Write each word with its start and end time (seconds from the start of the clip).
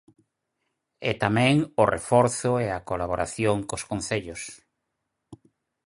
E 1.09 1.11
tamén 1.23 1.55
o 1.81 1.83
reforzo 1.95 2.51
e 2.65 2.67
a 2.77 2.83
colaboración 2.89 3.57
cos 3.69 3.83
concellos. 3.91 4.41